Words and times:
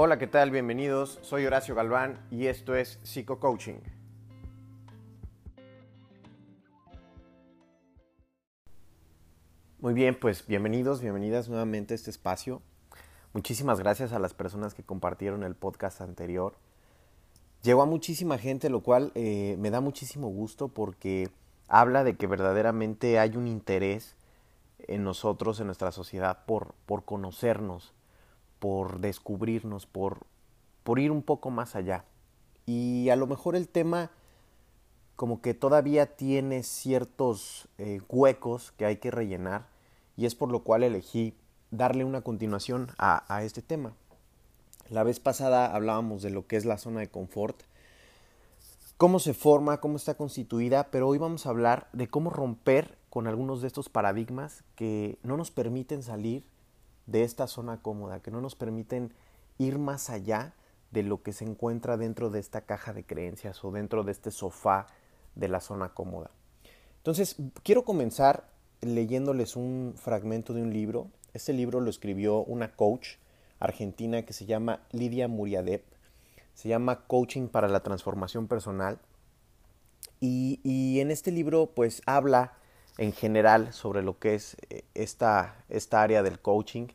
Hola, 0.00 0.16
¿qué 0.16 0.28
tal? 0.28 0.52
Bienvenidos. 0.52 1.18
Soy 1.22 1.44
Horacio 1.44 1.74
Galván 1.74 2.24
y 2.30 2.46
esto 2.46 2.76
es 2.76 3.00
Psico 3.02 3.40
Coaching. 3.40 3.80
Muy 9.80 9.94
bien, 9.94 10.16
pues 10.16 10.46
bienvenidos, 10.46 11.00
bienvenidas 11.00 11.48
nuevamente 11.48 11.94
a 11.94 11.96
este 11.96 12.10
espacio. 12.10 12.62
Muchísimas 13.32 13.80
gracias 13.80 14.12
a 14.12 14.20
las 14.20 14.34
personas 14.34 14.72
que 14.72 14.84
compartieron 14.84 15.42
el 15.42 15.56
podcast 15.56 16.00
anterior. 16.00 16.54
Llegó 17.64 17.82
a 17.82 17.86
muchísima 17.86 18.38
gente, 18.38 18.70
lo 18.70 18.84
cual 18.84 19.10
eh, 19.16 19.56
me 19.58 19.70
da 19.70 19.80
muchísimo 19.80 20.28
gusto 20.28 20.68
porque 20.68 21.28
habla 21.66 22.04
de 22.04 22.16
que 22.16 22.28
verdaderamente 22.28 23.18
hay 23.18 23.36
un 23.36 23.48
interés 23.48 24.14
en 24.78 25.02
nosotros, 25.02 25.58
en 25.58 25.66
nuestra 25.66 25.90
sociedad, 25.90 26.44
por, 26.46 26.76
por 26.86 27.04
conocernos, 27.04 27.94
por 28.58 29.00
descubrirnos, 29.00 29.86
por, 29.86 30.26
por 30.82 30.98
ir 30.98 31.10
un 31.10 31.22
poco 31.22 31.50
más 31.50 31.76
allá. 31.76 32.04
Y 32.66 33.08
a 33.10 33.16
lo 33.16 33.26
mejor 33.26 33.56
el 33.56 33.68
tema 33.68 34.10
como 35.16 35.40
que 35.40 35.54
todavía 35.54 36.16
tiene 36.16 36.62
ciertos 36.62 37.68
eh, 37.78 38.00
huecos 38.08 38.72
que 38.72 38.84
hay 38.84 38.96
que 38.98 39.10
rellenar 39.10 39.66
y 40.16 40.26
es 40.26 40.34
por 40.34 40.52
lo 40.52 40.62
cual 40.62 40.84
elegí 40.84 41.34
darle 41.70 42.04
una 42.04 42.20
continuación 42.20 42.90
a, 42.98 43.24
a 43.34 43.42
este 43.42 43.62
tema. 43.62 43.94
La 44.90 45.02
vez 45.02 45.18
pasada 45.18 45.74
hablábamos 45.74 46.22
de 46.22 46.30
lo 46.30 46.46
que 46.46 46.56
es 46.56 46.64
la 46.64 46.78
zona 46.78 47.00
de 47.00 47.08
confort, 47.08 47.62
cómo 48.96 49.18
se 49.18 49.34
forma, 49.34 49.80
cómo 49.80 49.96
está 49.96 50.14
constituida, 50.14 50.90
pero 50.90 51.08
hoy 51.08 51.18
vamos 51.18 51.46
a 51.46 51.50
hablar 51.50 51.88
de 51.92 52.08
cómo 52.08 52.30
romper 52.30 52.96
con 53.10 53.26
algunos 53.26 53.60
de 53.60 53.66
estos 53.66 53.88
paradigmas 53.88 54.64
que 54.76 55.18
no 55.22 55.36
nos 55.36 55.50
permiten 55.50 56.02
salir 56.02 56.44
de 57.08 57.24
esta 57.24 57.46
zona 57.46 57.82
cómoda, 57.82 58.20
que 58.20 58.30
no 58.30 58.40
nos 58.40 58.54
permiten 58.54 59.12
ir 59.56 59.78
más 59.78 60.10
allá 60.10 60.54
de 60.92 61.02
lo 61.02 61.22
que 61.22 61.32
se 61.32 61.44
encuentra 61.44 61.96
dentro 61.96 62.30
de 62.30 62.38
esta 62.38 62.60
caja 62.60 62.92
de 62.92 63.04
creencias 63.04 63.64
o 63.64 63.72
dentro 63.72 64.04
de 64.04 64.12
este 64.12 64.30
sofá 64.30 64.86
de 65.34 65.48
la 65.48 65.60
zona 65.60 65.94
cómoda. 65.94 66.30
Entonces, 66.98 67.36
quiero 67.62 67.84
comenzar 67.84 68.48
leyéndoles 68.82 69.56
un 69.56 69.94
fragmento 69.96 70.52
de 70.52 70.62
un 70.62 70.72
libro. 70.72 71.08
Este 71.32 71.52
libro 71.52 71.80
lo 71.80 71.90
escribió 71.90 72.44
una 72.44 72.76
coach 72.76 73.16
argentina 73.58 74.22
que 74.22 74.32
se 74.32 74.46
llama 74.46 74.80
Lidia 74.92 75.28
Muriadep. 75.28 75.84
Se 76.54 76.68
llama 76.68 77.06
Coaching 77.06 77.48
para 77.48 77.68
la 77.68 77.82
Transformación 77.82 78.48
Personal. 78.48 78.98
Y, 80.20 80.60
y 80.62 81.00
en 81.00 81.10
este 81.10 81.30
libro 81.30 81.70
pues 81.74 82.02
habla 82.04 82.52
en 82.98 83.12
general 83.12 83.72
sobre 83.72 84.02
lo 84.02 84.18
que 84.18 84.34
es 84.34 84.56
eh, 84.68 84.82
esta, 84.94 85.64
esta 85.68 86.02
área 86.02 86.22
del 86.22 86.40
coaching, 86.40 86.88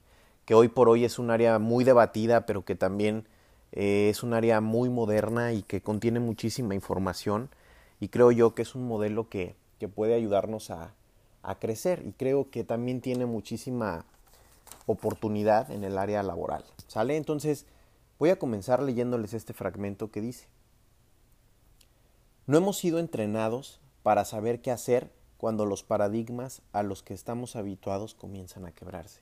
que 0.46 0.56
hoy 0.56 0.68
por 0.68 0.90
hoy 0.90 1.06
es 1.06 1.20
un 1.20 1.32
área 1.32 1.60
muy 1.60 1.84
debatida, 1.84 2.46
pero 2.46 2.66
que 2.66 2.76
también 2.76 3.28
eh, 3.72 4.10
es 4.10 4.24
un 4.24 4.34
área 4.34 4.62
muy 4.62 4.90
moderna 4.90 5.54
y 5.54 5.64
que 5.64 5.82
contiene 5.82 6.20
muchísima 6.20 6.76
información. 6.76 7.50
Y 8.00 8.10
creo 8.10 8.32
yo 8.32 8.54
que 8.54 8.62
es 8.62 8.76
un 8.76 8.88
modelo 8.88 9.30
que, 9.30 9.56
que 9.80 9.88
puede 9.88 10.14
ayudarnos 10.14 10.70
a, 10.70 10.94
a 11.44 11.56
crecer 11.56 12.04
y 12.06 12.14
creo 12.14 12.50
que 12.50 12.64
también 12.64 13.02
tiene 13.02 13.26
muchísima 13.26 14.06
oportunidad 14.86 15.72
en 15.72 15.84
el 15.84 15.98
área 15.98 16.24
laboral. 16.24 16.64
¿Sale? 16.88 17.18
Entonces 17.18 17.66
voy 18.20 18.30
a 18.30 18.40
comenzar 18.40 18.82
leyéndoles 18.82 19.34
este 19.34 19.54
fragmento 19.54 20.12
que 20.12 20.22
dice, 20.22 20.48
no 22.48 22.58
hemos 22.58 22.78
sido 22.78 23.00
entrenados 23.00 23.80
para 24.02 24.26
saber 24.26 24.62
qué 24.62 24.72
hacer 24.72 25.12
cuando 25.38 25.66
los 25.66 25.84
paradigmas 25.84 26.62
a 26.72 26.84
los 26.84 27.04
que 27.04 27.14
estamos 27.14 27.56
habituados 27.56 28.16
comienzan 28.16 28.66
a 28.66 28.72
quebrarse. 28.72 29.22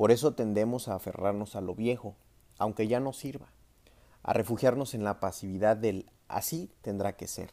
Por 0.00 0.12
eso 0.12 0.32
tendemos 0.32 0.88
a 0.88 0.94
aferrarnos 0.94 1.56
a 1.56 1.60
lo 1.60 1.74
viejo, 1.74 2.16
aunque 2.56 2.88
ya 2.88 3.00
no 3.00 3.12
sirva, 3.12 3.52
a 4.22 4.32
refugiarnos 4.32 4.94
en 4.94 5.04
la 5.04 5.20
pasividad 5.20 5.76
del 5.76 6.10
así 6.26 6.72
tendrá 6.80 7.18
que 7.18 7.28
ser, 7.28 7.50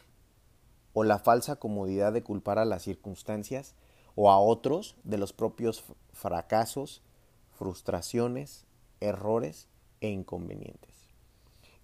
o 0.94 1.04
la 1.04 1.18
falsa 1.18 1.56
comodidad 1.56 2.10
de 2.10 2.22
culpar 2.22 2.58
a 2.58 2.64
las 2.64 2.84
circunstancias 2.84 3.74
o 4.14 4.30
a 4.30 4.40
otros 4.40 4.96
de 5.04 5.18
los 5.18 5.34
propios 5.34 5.84
fracasos, 6.14 7.02
frustraciones, 7.50 8.64
errores 9.00 9.68
e 10.00 10.08
inconvenientes. 10.08 11.10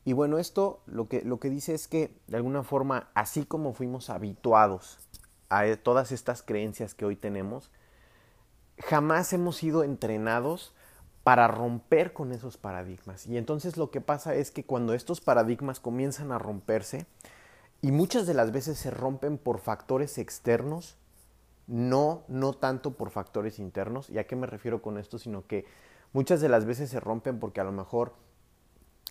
Y 0.06 0.14
bueno, 0.14 0.38
esto 0.38 0.80
lo 0.86 1.08
que, 1.08 1.20
lo 1.20 1.40
que 1.40 1.50
dice 1.50 1.74
es 1.74 1.88
que 1.88 2.16
de 2.26 2.38
alguna 2.38 2.62
forma, 2.62 3.10
así 3.12 3.44
como 3.44 3.74
fuimos 3.74 4.08
habituados 4.08 4.96
a 5.50 5.66
e, 5.66 5.76
todas 5.76 6.10
estas 6.10 6.42
creencias 6.42 6.94
que 6.94 7.04
hoy 7.04 7.16
tenemos, 7.16 7.70
jamás 8.78 9.32
hemos 9.32 9.56
sido 9.56 9.84
entrenados 9.84 10.74
para 11.22 11.48
romper 11.48 12.12
con 12.12 12.32
esos 12.32 12.56
paradigmas. 12.56 13.26
Y 13.26 13.38
entonces 13.38 13.76
lo 13.76 13.90
que 13.90 14.00
pasa 14.00 14.34
es 14.34 14.50
que 14.50 14.64
cuando 14.64 14.94
estos 14.94 15.20
paradigmas 15.20 15.80
comienzan 15.80 16.32
a 16.32 16.38
romperse, 16.38 17.06
y 17.80 17.92
muchas 17.92 18.26
de 18.26 18.34
las 18.34 18.50
veces 18.50 18.78
se 18.78 18.90
rompen 18.90 19.36
por 19.36 19.58
factores 19.58 20.16
externos, 20.16 20.96
no, 21.66 22.24
no 22.28 22.54
tanto 22.54 22.94
por 22.94 23.10
factores 23.10 23.58
internos. 23.58 24.08
¿Y 24.10 24.18
a 24.18 24.26
qué 24.26 24.36
me 24.36 24.46
refiero 24.46 24.82
con 24.82 24.98
esto? 24.98 25.18
Sino 25.18 25.46
que 25.46 25.66
muchas 26.12 26.40
de 26.40 26.48
las 26.48 26.64
veces 26.64 26.90
se 26.90 27.00
rompen 27.00 27.38
porque 27.38 27.60
a 27.60 27.64
lo 27.64 27.72
mejor 27.72 28.14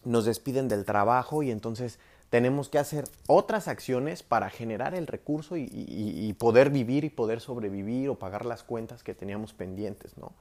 nos 0.05 0.25
despiden 0.25 0.67
del 0.67 0.85
trabajo 0.85 1.43
y 1.43 1.51
entonces 1.51 1.99
tenemos 2.33 2.67
que 2.67 2.79
hacer 2.79 3.05
otras 3.27 3.67
acciones 3.67 4.23
para 4.23 4.49
generar 4.49 4.95
el 4.95 5.05
recurso 5.05 5.55
y, 5.55 6.35
poder 6.39 6.71
vivir 6.71 7.03
y 7.03 7.11
poder 7.11 7.39
sobrevivir 7.39 8.09
o 8.09 8.17
pagar 8.17 8.43
las 8.43 8.63
cuentas 8.63 9.03
que 9.03 9.13
teníamos 9.13 9.53
pendientes, 9.53 10.17
¿no? 10.17 10.31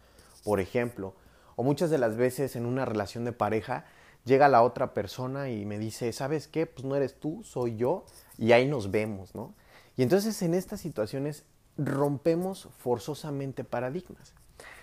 Por 0.42 0.58
ejemplo, 0.58 1.12
o 1.54 1.62
muchas 1.62 1.90
de 1.90 1.98
las 1.98 2.16
veces 2.16 2.56
en 2.56 2.64
una 2.64 2.86
relación 2.86 3.26
de 3.26 3.32
pareja 3.32 3.84
llega 4.24 4.48
la 4.48 4.62
otra 4.62 4.94
persona 4.94 5.50
y 5.50 5.66
me 5.66 5.78
dice, 5.78 6.14
¿sabes 6.14 6.48
qué? 6.48 6.64
Pues 6.64 6.86
no 6.86 6.96
eres 6.96 7.20
tú, 7.20 7.42
soy 7.44 7.76
yo 7.76 8.06
y 8.38 8.52
ahí 8.52 8.66
nos 8.66 8.90
vemos, 8.90 9.34
¿no? 9.34 9.52
Y 9.94 10.02
entonces 10.02 10.40
en 10.40 10.54
estas 10.54 10.80
situaciones 10.80 11.44
rompemos 11.76 12.70
forzosamente 12.78 13.64
paradigmas. 13.64 14.32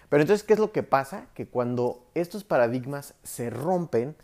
Pero 0.10 0.22
entonces, 0.22 0.46
¿qué 0.46 0.54
es 0.54 0.60
lo 0.60 0.72
que 0.72 0.84
pasa? 0.84 1.26
Que 1.34 1.48
cuando 1.48 2.06
estos 2.14 2.44
paradigmas 2.44 3.16
se 3.24 3.50
rompen, 3.50 4.16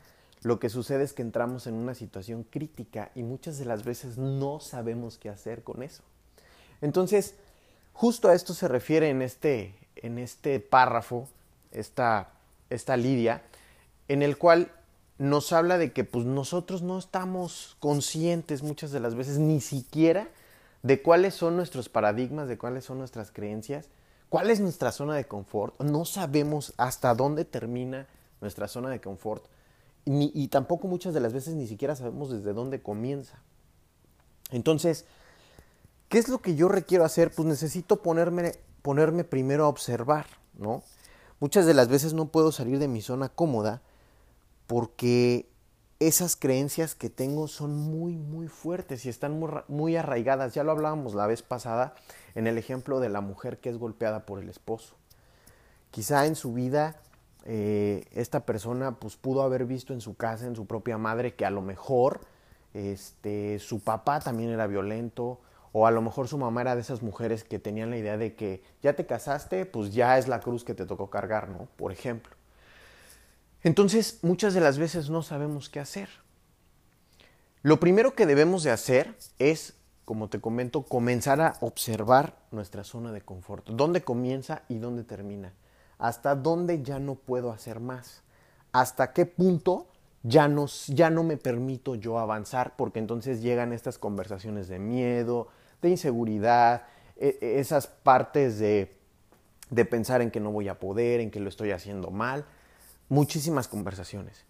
lo 0.45 0.59
que 0.59 0.69
sucede 0.69 1.03
es 1.03 1.13
que 1.13 1.23
entramos 1.23 1.65
en 1.65 1.73
una 1.73 1.95
situación 1.95 2.43
crítica 2.43 3.09
y 3.15 3.23
muchas 3.23 3.57
de 3.57 3.65
las 3.65 3.83
veces 3.83 4.19
no 4.19 4.59
sabemos 4.59 5.17
qué 5.17 5.29
hacer 5.29 5.63
con 5.63 5.81
eso. 5.81 6.03
Entonces, 6.81 7.33
justo 7.93 8.29
a 8.29 8.35
esto 8.35 8.53
se 8.53 8.67
refiere 8.67 9.09
en 9.09 9.23
este, 9.23 9.73
en 9.95 10.19
este 10.19 10.59
párrafo, 10.59 11.27
esta, 11.71 12.29
esta 12.69 12.95
lidia, 12.95 13.41
en 14.07 14.21
el 14.21 14.37
cual 14.37 14.71
nos 15.17 15.51
habla 15.51 15.79
de 15.79 15.93
que 15.93 16.03
pues, 16.03 16.27
nosotros 16.27 16.83
no 16.83 16.99
estamos 16.99 17.75
conscientes 17.79 18.61
muchas 18.61 18.91
de 18.91 18.99
las 18.99 19.15
veces 19.15 19.39
ni 19.39 19.61
siquiera 19.61 20.27
de 20.83 21.01
cuáles 21.01 21.33
son 21.33 21.55
nuestros 21.55 21.89
paradigmas, 21.89 22.47
de 22.47 22.59
cuáles 22.59 22.85
son 22.85 22.99
nuestras 22.99 23.31
creencias, 23.31 23.89
cuál 24.29 24.51
es 24.51 24.59
nuestra 24.59 24.91
zona 24.91 25.15
de 25.15 25.25
confort. 25.25 25.81
No 25.81 26.05
sabemos 26.05 26.75
hasta 26.77 27.15
dónde 27.15 27.45
termina 27.45 28.05
nuestra 28.41 28.67
zona 28.67 28.91
de 28.91 29.01
confort 29.01 29.47
y 30.05 30.47
tampoco 30.49 30.87
muchas 30.87 31.13
de 31.13 31.19
las 31.19 31.33
veces 31.33 31.55
ni 31.55 31.67
siquiera 31.67 31.95
sabemos 31.95 32.29
desde 32.29 32.53
dónde 32.53 32.81
comienza. 32.81 33.39
Entonces, 34.51 35.05
¿qué 36.09 36.17
es 36.17 36.29
lo 36.29 36.39
que 36.39 36.55
yo 36.55 36.67
requiero 36.67 37.03
hacer? 37.03 37.31
Pues 37.31 37.47
necesito 37.47 38.01
ponerme, 38.01 38.53
ponerme 38.81 39.23
primero 39.23 39.65
a 39.65 39.69
observar, 39.69 40.27
¿no? 40.53 40.83
Muchas 41.39 41.65
de 41.65 41.73
las 41.73 41.89
veces 41.89 42.13
no 42.13 42.27
puedo 42.27 42.51
salir 42.51 42.79
de 42.79 42.87
mi 42.87 43.01
zona 43.01 43.29
cómoda 43.29 43.81
porque 44.67 45.49
esas 45.99 46.35
creencias 46.35 46.95
que 46.95 47.09
tengo 47.09 47.47
son 47.47 47.75
muy, 47.75 48.15
muy 48.15 48.47
fuertes 48.47 49.05
y 49.05 49.09
están 49.09 49.39
muy, 49.39 49.49
muy, 49.67 49.95
arraigadas. 49.95 50.53
Ya 50.53 50.63
lo 50.63 50.71
hablábamos 50.71 51.13
la 51.13 51.27
vez 51.27 51.41
pasada 51.41 51.95
en 52.35 52.47
el 52.47 52.57
ejemplo 52.57 52.99
de 52.99 53.09
la 53.09 53.21
mujer 53.21 53.59
que 53.59 53.69
es 53.69 53.77
golpeada 53.77 54.25
por 54.25 54.39
el 54.39 54.49
esposo. 54.49 54.95
Quizá 55.91 56.25
en 56.25 56.35
su 56.35 56.53
vida 56.53 56.99
eh, 57.45 58.05
esta 58.11 58.45
persona 58.45 58.99
pues 58.99 59.15
pudo 59.15 59.43
haber 59.43 59.65
visto 59.65 59.93
en 59.93 60.01
su 60.01 60.15
casa, 60.15 60.47
en 60.47 60.55
su 60.55 60.65
propia 60.65 60.97
madre, 60.97 61.35
que 61.35 61.45
a 61.45 61.51
lo 61.51 61.61
mejor 61.61 62.21
este, 62.73 63.59
su 63.59 63.79
papá 63.79 64.19
también 64.19 64.49
era 64.49 64.67
violento, 64.67 65.39
o 65.71 65.85
a 65.85 65.91
lo 65.91 66.01
mejor 66.01 66.27
su 66.27 66.37
mamá 66.37 66.61
era 66.61 66.75
de 66.75 66.81
esas 66.81 67.01
mujeres 67.01 67.43
que 67.43 67.59
tenían 67.59 67.89
la 67.89 67.97
idea 67.97 68.17
de 68.17 68.33
que 68.33 68.63
ya 68.81 68.93
te 68.93 69.05
casaste, 69.05 69.65
pues 69.65 69.93
ya 69.93 70.17
es 70.17 70.27
la 70.27 70.39
cruz 70.39 70.63
que 70.63 70.73
te 70.73 70.85
tocó 70.85 71.09
cargar, 71.09 71.49
¿no? 71.49 71.67
Por 71.75 71.91
ejemplo. 71.91 72.33
Entonces, 73.61 74.19
muchas 74.21 74.53
de 74.53 74.61
las 74.61 74.77
veces 74.77 75.09
no 75.09 75.21
sabemos 75.21 75.69
qué 75.69 75.79
hacer. 75.79 76.07
Lo 77.61 77.79
primero 77.79 78.15
que 78.15 78.25
debemos 78.25 78.63
de 78.63 78.71
hacer 78.71 79.17
es, 79.37 79.73
como 80.05 80.29
te 80.29 80.39
comento, 80.39 80.83
comenzar 80.83 81.41
a 81.41 81.55
observar 81.59 82.37
nuestra 82.51 82.83
zona 82.83 83.11
de 83.11 83.21
confort. 83.21 83.67
¿Dónde 83.67 84.01
comienza 84.01 84.61
y 84.69 84.77
dónde 84.77 85.03
termina? 85.03 85.51
Hasta 85.97 86.35
dónde 86.35 86.83
ya 86.83 86.99
no 86.99 87.15
puedo 87.15 87.51
hacer 87.51 87.79
más, 87.79 88.21
hasta 88.71 89.13
qué 89.13 89.25
punto 89.25 89.87
ya 90.23 90.47
no, 90.47 90.65
ya 90.87 91.09
no 91.09 91.23
me 91.23 91.37
permito 91.37 91.95
yo 91.95 92.17
avanzar, 92.17 92.75
porque 92.75 92.99
entonces 92.99 93.41
llegan 93.41 93.73
estas 93.73 93.97
conversaciones 93.97 94.67
de 94.67 94.79
miedo, 94.79 95.49
de 95.81 95.89
inseguridad, 95.89 96.83
e, 97.15 97.37
e, 97.41 97.59
esas 97.59 97.87
partes 97.87 98.57
de, 98.57 98.97
de 99.69 99.85
pensar 99.85 100.21
en 100.21 100.31
que 100.31 100.39
no 100.39 100.51
voy 100.51 100.67
a 100.67 100.79
poder, 100.79 101.19
en 101.19 101.29
que 101.29 101.39
lo 101.39 101.47
estoy 101.49 101.71
haciendo 101.71 102.09
mal, 102.09 102.45
muchísimas 103.07 103.67
conversaciones. 103.67 104.45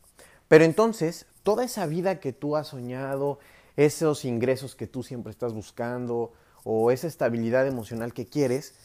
Pero 0.47 0.63
entonces, 0.63 1.25
toda 1.43 1.65
esa 1.65 1.85
vida 1.87 2.19
que 2.19 2.31
tú 2.31 2.55
has 2.55 2.67
soñado, 2.67 3.39
esos 3.75 4.23
ingresos 4.23 4.75
que 4.75 4.87
tú 4.87 5.03
siempre 5.03 5.31
estás 5.31 5.53
buscando 5.53 6.31
o 6.63 6.91
esa 6.91 7.07
estabilidad 7.07 7.67
emocional 7.67 8.13
que 8.13 8.27
quieres, 8.27 8.75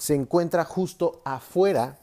se 0.00 0.14
encuentra 0.14 0.64
justo 0.64 1.20
afuera 1.26 1.98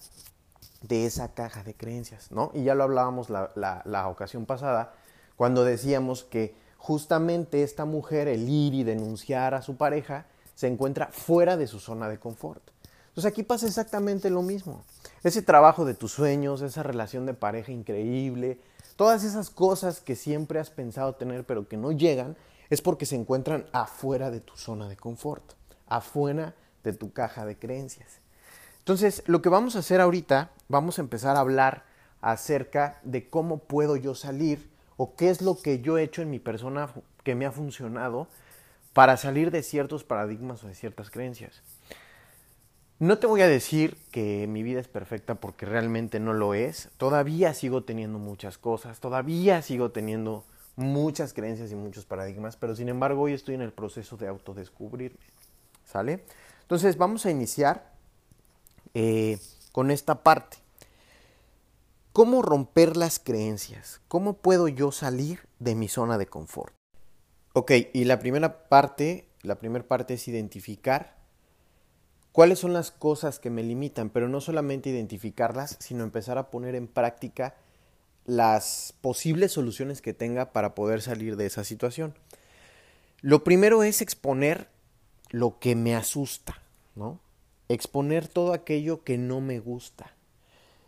de 0.84 1.08
esa 1.08 1.34
caja 1.34 1.64
de 1.64 1.74
creencias, 1.74 2.32
¿no? 2.32 2.52
Y 2.54 2.64
ya 2.64 2.76
lo 2.76 2.84
hablábamos 2.84 3.32
la, 3.32 4.08
ocasión 4.08 4.46
pasada, 4.46 4.94
cuando 5.36 5.64
decíamos 5.64 6.24
que 6.24 6.56
justamente 6.78 7.64
esta 7.64 7.86
mujer, 7.86 8.28
el 8.28 8.48
ir 8.48 8.76
y 8.76 8.84
denunciar 8.84 9.56
a 9.56 9.64
su 9.64 9.78
pareja, 9.78 10.28
se 10.54 10.68
encuentra 10.68 11.08
fuera 11.12 11.58
de 11.58 11.66
su 11.66 11.80
zona 11.80 12.08
de 12.08 12.20
confort. 12.20 12.62
Entonces 13.08 13.32
aquí 13.32 13.42
pasa 13.42 13.66
exactamente 13.66 14.30
lo 14.30 14.44
mismo. 14.44 14.84
Ese 15.24 15.42
trabajo 15.42 15.84
de 15.84 15.96
tus 15.96 16.12
sueños, 16.12 16.62
esa 16.62 16.84
relación 16.84 17.26
de 17.26 17.34
pareja 17.34 17.72
increíble, 17.72 18.60
todas 18.96 19.24
esas 19.24 19.50
cosas 19.50 20.02
que 20.02 20.16
siempre 20.16 20.60
has 20.60 20.70
pensado 20.70 21.16
tener 21.16 21.46
pero 21.46 21.68
que 21.68 21.78
no 21.78 21.92
llegan, 21.92 22.38
es 22.70 22.80
porque 22.80 23.08
se 23.08 23.16
encuentran 23.16 23.66
afuera 23.72 24.30
de 24.30 24.40
tu 24.40 24.56
zona 24.56 24.88
de 24.88 24.98
confort, 24.98 25.54
afuera 25.88 26.54
de 26.84 26.94
tu 26.94 27.12
caja 27.12 27.46
de 27.46 27.58
creencias. 27.58 28.20
Entonces, 28.80 29.24
lo 29.28 29.42
que 29.42 29.50
vamos 29.50 29.76
a 29.76 29.80
hacer 29.80 30.00
ahorita, 30.00 30.52
vamos 30.70 30.98
a 30.98 31.02
empezar 31.02 31.36
a 31.36 31.42
hablar 31.42 31.84
acerca 32.22 33.00
de 33.04 33.30
cómo 33.30 33.60
puedo 33.60 33.96
yo 33.96 34.16
salir 34.16 34.70
o 34.96 35.16
qué 35.16 35.30
es 35.30 35.42
lo 35.42 35.58
que 35.62 35.82
yo 35.82 35.98
he 35.98 36.04
hecho 36.04 36.22
en 36.22 36.30
mi 36.30 36.40
persona 36.40 36.90
que 37.24 37.36
me 37.36 37.46
ha 37.46 37.52
funcionado 37.52 38.28
para 38.94 39.18
salir 39.18 39.52
de 39.52 39.62
ciertos 39.62 40.04
paradigmas 40.04 40.64
o 40.64 40.68
de 40.68 40.74
ciertas 40.74 41.12
creencias. 41.12 41.62
No 43.00 43.20
te 43.20 43.28
voy 43.28 43.42
a 43.42 43.48
decir 43.48 43.96
que 44.10 44.48
mi 44.48 44.64
vida 44.64 44.80
es 44.80 44.88
perfecta 44.88 45.36
porque 45.36 45.68
realmente 45.68 46.20
no 46.20 46.34
lo 46.34 46.56
es. 46.56 46.90
Todavía 46.98 47.54
sigo 47.54 47.84
teniendo 47.84 48.18
muchas 48.18 48.58
cosas, 48.58 49.00
todavía 49.00 49.62
sigo 49.62 49.92
teniendo 49.92 50.46
muchas 50.76 51.34
creencias 51.34 51.72
y 51.72 51.76
muchos 51.76 52.06
paradigmas, 52.06 52.56
pero 52.56 52.76
sin 52.76 52.90
embargo 52.90 53.22
hoy 53.22 53.34
estoy 53.34 53.54
en 53.54 53.62
el 53.62 53.72
proceso 53.72 54.18
de 54.18 54.28
autodescubrirme. 54.28 55.20
¿Sale? 55.86 56.24
Entonces 56.68 56.98
vamos 56.98 57.26
a 57.26 57.32
iniciar 57.32 57.94
eh, 58.94 59.40
con 59.72 59.90
esta 59.90 60.22
parte. 60.22 60.58
¿Cómo 62.12 62.42
romper 62.42 62.98
las 62.98 63.20
creencias? 63.20 64.02
¿Cómo 64.10 64.34
puedo 64.34 64.68
yo 64.68 64.92
salir 64.92 65.48
de 65.60 65.76
mi 65.76 65.88
zona 65.88 66.18
de 66.18 66.28
confort? 66.28 66.74
Ok, 67.54 67.72
y 67.94 68.04
la 68.04 68.20
primera 68.20 68.68
parte, 68.68 69.30
la 69.44 69.56
primera 69.56 69.88
parte 69.88 70.16
es 70.16 70.28
identificar 70.28 71.16
cuáles 72.34 72.60
son 72.60 72.74
las 72.74 72.92
cosas 72.92 73.40
que 73.40 73.50
me 73.50 73.64
limitan, 73.64 74.10
pero 74.10 74.28
no 74.28 74.42
solamente 74.42 74.90
identificarlas, 74.90 75.78
sino 75.80 76.04
empezar 76.04 76.38
a 76.38 76.52
poner 76.52 76.76
en 76.76 76.88
práctica 76.88 77.56
las 78.26 78.94
posibles 79.00 79.54
soluciones 79.54 80.02
que 80.02 80.14
tenga 80.14 80.52
para 80.52 80.76
poder 80.76 81.02
salir 81.02 81.38
de 81.38 81.46
esa 81.46 81.64
situación. 81.64 82.14
Lo 83.22 83.46
primero 83.46 83.84
es 83.84 84.02
exponer 84.02 84.68
lo 85.30 85.60
que 85.60 85.76
me 85.76 85.96
asusta, 85.96 86.62
¿no? 86.96 87.20
exponer 87.70 88.28
todo 88.28 88.54
aquello 88.54 89.04
que 89.04 89.18
no 89.18 89.42
me 89.42 89.60
gusta. 89.60 90.14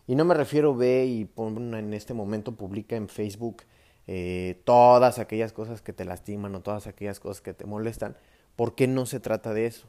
Y 0.08 0.16
no 0.16 0.26
me 0.26 0.34
refiero 0.34 0.76
ve 0.76 1.06
y 1.06 1.30
en 1.38 1.94
este 1.94 2.14
momento 2.14 2.56
publica 2.56 2.96
en 2.96 3.10
Facebook 3.10 3.64
eh, 4.08 4.60
todas 4.64 5.20
aquellas 5.20 5.54
cosas 5.54 5.82
que 5.82 5.94
te 5.94 6.06
lastiman 6.06 6.56
o 6.56 6.62
todas 6.62 6.88
aquellas 6.88 7.20
cosas 7.20 7.42
que 7.42 7.54
te 7.54 7.66
molestan, 7.66 8.18
porque 8.56 8.88
no 8.88 9.06
se 9.06 9.20
trata 9.20 9.54
de 9.54 9.68
eso. 9.68 9.88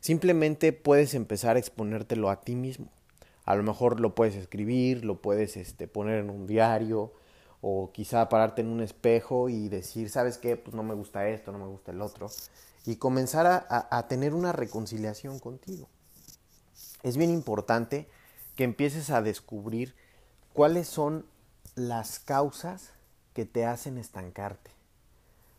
Simplemente 0.00 0.72
puedes 0.72 1.14
empezar 1.14 1.56
a 1.56 1.58
exponértelo 1.58 2.30
a 2.30 2.40
ti 2.40 2.56
mismo. 2.56 2.90
A 3.44 3.54
lo 3.54 3.62
mejor 3.62 4.00
lo 4.00 4.14
puedes 4.14 4.34
escribir, 4.34 5.04
lo 5.04 5.20
puedes 5.20 5.56
este, 5.56 5.88
poner 5.88 6.20
en 6.20 6.30
un 6.30 6.46
diario 6.46 7.12
o 7.60 7.92
quizá 7.92 8.28
pararte 8.28 8.62
en 8.62 8.68
un 8.68 8.80
espejo 8.80 9.48
y 9.48 9.68
decir, 9.68 10.10
¿sabes 10.10 10.38
qué? 10.38 10.56
Pues 10.56 10.74
no 10.74 10.82
me 10.82 10.94
gusta 10.94 11.28
esto, 11.28 11.52
no 11.52 11.58
me 11.58 11.66
gusta 11.66 11.92
el 11.92 12.00
otro. 12.00 12.30
Y 12.86 12.96
comenzar 12.96 13.66
a 13.68 14.08
tener 14.08 14.34
una 14.34 14.52
reconciliación 14.52 15.38
contigo 15.38 15.88
es 17.02 17.16
bien 17.16 17.30
importante 17.30 18.08
que 18.56 18.64
empieces 18.64 19.10
a 19.10 19.22
descubrir 19.22 19.94
cuáles 20.52 20.88
son 20.88 21.26
las 21.74 22.18
causas 22.18 22.92
que 23.32 23.46
te 23.46 23.64
hacen 23.64 23.96
estancarte. 23.98 24.70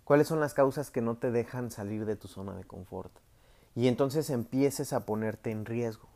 ¿Cuáles 0.03 0.27
son 0.27 0.39
las 0.39 0.53
causas 0.53 0.91
que 0.91 1.01
no 1.01 1.15
te 1.15 1.31
dejan 1.31 1.71
salir 1.71 2.05
de 2.05 2.15
tu 2.15 2.27
zona 2.27 2.53
de 2.55 2.63
confort? 2.63 3.11
Y 3.75 3.87
entonces 3.87 4.29
empieces 4.29 4.93
a 4.93 5.05
ponerte 5.05 5.51
en 5.51 5.65
riesgo. 5.65 6.09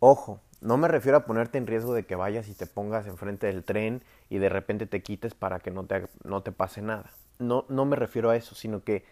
Ojo, 0.00 0.40
no 0.62 0.76
me 0.76 0.86
refiero 0.86 1.18
a 1.18 1.26
ponerte 1.26 1.58
en 1.58 1.66
riesgo 1.66 1.92
de 1.92 2.04
que 2.04 2.14
vayas 2.14 2.48
y 2.48 2.54
te 2.54 2.66
pongas 2.66 3.06
enfrente 3.08 3.48
del 3.48 3.64
tren 3.64 4.02
y 4.30 4.38
de 4.38 4.48
repente 4.48 4.86
te 4.86 5.02
quites 5.02 5.34
para 5.34 5.58
que 5.58 5.72
no 5.72 5.84
te, 5.84 6.06
no 6.24 6.42
te 6.42 6.52
pase 6.52 6.82
nada. 6.82 7.10
No, 7.40 7.64
no 7.68 7.84
me 7.84 7.96
refiero 7.96 8.30
a 8.30 8.36
eso, 8.36 8.54
sino 8.54 8.84
que 8.84 9.04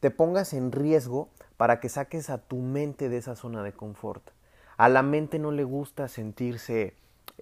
te 0.00 0.10
pongas 0.10 0.52
en 0.52 0.72
riesgo 0.72 1.30
para 1.56 1.80
que 1.80 1.88
saques 1.88 2.28
a 2.28 2.38
tu 2.38 2.56
mente 2.56 3.08
de 3.08 3.16
esa 3.16 3.34
zona 3.34 3.62
de 3.62 3.72
confort. 3.72 4.22
A 4.76 4.90
la 4.90 5.02
mente 5.02 5.38
no 5.38 5.52
le 5.52 5.64
gusta 5.64 6.06
sentirse 6.06 6.94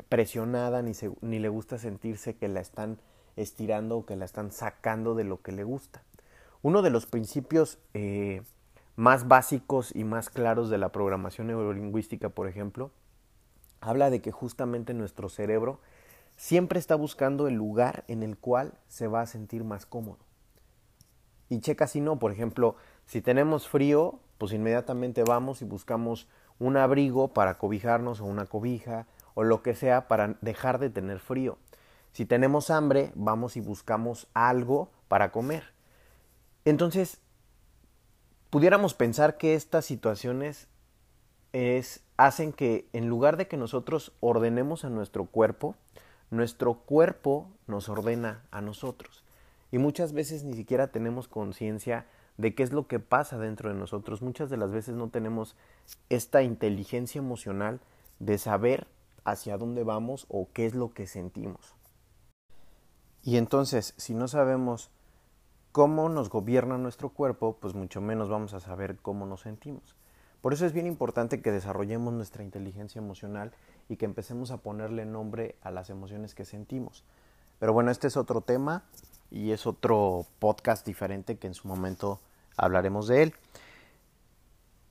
presionada 0.08 0.80
ni, 0.82 0.92
ni 1.20 1.40
le 1.40 1.48
gusta 1.48 1.78
sentirse 1.78 2.36
que 2.36 2.46
la 2.46 2.60
están 2.60 2.98
estirando 3.34 3.96
o 3.96 4.06
que 4.06 4.14
la 4.14 4.24
están 4.24 4.52
sacando 4.52 5.16
de 5.16 5.24
lo 5.24 5.42
que 5.42 5.50
le 5.50 5.64
gusta. 5.64 6.02
Uno 6.62 6.82
de 6.82 6.90
los 6.90 7.06
principios 7.06 7.78
eh, 7.94 8.42
más 8.94 9.26
básicos 9.26 9.94
y 9.94 10.04
más 10.04 10.30
claros 10.30 10.70
de 10.70 10.78
la 10.78 10.90
programación 10.90 11.48
neurolingüística, 11.48 12.28
por 12.28 12.48
ejemplo, 12.48 12.92
habla 13.80 14.10
de 14.10 14.20
que 14.20 14.32
justamente 14.32 14.94
nuestro 14.94 15.28
cerebro 15.28 15.80
siempre 16.36 16.78
está 16.78 16.94
buscando 16.94 17.48
el 17.48 17.54
lugar 17.54 18.04
en 18.08 18.22
el 18.22 18.36
cual 18.36 18.74
se 18.88 19.06
va 19.08 19.20
a 19.20 19.26
sentir 19.26 19.64
más 19.64 19.86
cómodo. 19.86 20.18
Y 21.48 21.60
checa 21.60 21.86
si 21.86 22.00
no, 22.00 22.18
por 22.18 22.32
ejemplo, 22.32 22.76
si 23.06 23.20
tenemos 23.20 23.68
frío, 23.68 24.20
pues 24.38 24.52
inmediatamente 24.52 25.24
vamos 25.24 25.62
y 25.62 25.64
buscamos 25.64 26.28
un 26.58 26.76
abrigo 26.76 27.28
para 27.28 27.58
cobijarnos 27.58 28.20
o 28.20 28.24
una 28.24 28.46
cobija 28.46 29.06
o 29.34 29.44
lo 29.44 29.62
que 29.62 29.74
sea 29.74 30.08
para 30.08 30.36
dejar 30.40 30.78
de 30.78 30.90
tener 30.90 31.20
frío. 31.20 31.58
Si 32.12 32.26
tenemos 32.26 32.70
hambre, 32.70 33.12
vamos 33.14 33.56
y 33.56 33.60
buscamos 33.60 34.26
algo 34.34 34.90
para 35.08 35.30
comer. 35.30 35.72
Entonces, 36.64 37.20
pudiéramos 38.50 38.94
pensar 38.94 39.38
que 39.38 39.54
estas 39.54 39.84
situaciones 39.84 40.68
es, 41.52 42.02
hacen 42.18 42.52
que 42.52 42.86
en 42.92 43.08
lugar 43.08 43.38
de 43.38 43.48
que 43.48 43.56
nosotros 43.56 44.12
ordenemos 44.20 44.84
a 44.84 44.90
nuestro 44.90 45.24
cuerpo, 45.24 45.76
nuestro 46.30 46.74
cuerpo 46.74 47.48
nos 47.66 47.88
ordena 47.88 48.44
a 48.50 48.60
nosotros. 48.60 49.24
Y 49.70 49.78
muchas 49.78 50.12
veces 50.12 50.44
ni 50.44 50.54
siquiera 50.54 50.88
tenemos 50.88 51.28
conciencia 51.28 52.06
de 52.36 52.54
qué 52.54 52.64
es 52.64 52.72
lo 52.72 52.86
que 52.86 52.98
pasa 52.98 53.38
dentro 53.38 53.70
de 53.70 53.76
nosotros. 53.76 54.20
Muchas 54.20 54.50
de 54.50 54.56
las 54.56 54.72
veces 54.72 54.94
no 54.94 55.08
tenemos 55.08 55.56
esta 56.08 56.42
inteligencia 56.42 57.20
emocional 57.20 57.80
de 58.18 58.36
saber 58.36 58.88
hacia 59.24 59.56
dónde 59.56 59.84
vamos 59.84 60.26
o 60.28 60.48
qué 60.52 60.66
es 60.66 60.74
lo 60.74 60.92
que 60.92 61.06
sentimos. 61.06 61.74
Y 63.22 63.36
entonces, 63.36 63.94
si 63.96 64.14
no 64.14 64.26
sabemos 64.26 64.90
cómo 65.70 66.08
nos 66.08 66.30
gobierna 66.30 66.78
nuestro 66.78 67.10
cuerpo, 67.10 67.58
pues 67.60 67.74
mucho 67.74 68.00
menos 68.00 68.28
vamos 68.28 68.54
a 68.54 68.60
saber 68.60 68.96
cómo 68.96 69.26
nos 69.26 69.42
sentimos. 69.42 69.96
Por 70.40 70.52
eso 70.52 70.66
es 70.66 70.72
bien 70.72 70.86
importante 70.86 71.42
que 71.42 71.50
desarrollemos 71.50 72.14
nuestra 72.14 72.44
inteligencia 72.44 73.00
emocional 73.00 73.52
y 73.88 73.96
que 73.96 74.04
empecemos 74.04 74.50
a 74.50 74.58
ponerle 74.58 75.04
nombre 75.04 75.56
a 75.62 75.70
las 75.70 75.90
emociones 75.90 76.34
que 76.34 76.44
sentimos. 76.44 77.04
Pero 77.58 77.72
bueno, 77.72 77.90
este 77.90 78.06
es 78.06 78.16
otro 78.16 78.40
tema 78.40 78.84
y 79.30 79.50
es 79.50 79.66
otro 79.66 80.26
podcast 80.38 80.86
diferente 80.86 81.38
que 81.38 81.48
en 81.48 81.54
su 81.54 81.66
momento 81.66 82.20
hablaremos 82.56 83.08
de 83.08 83.24
él. 83.24 83.34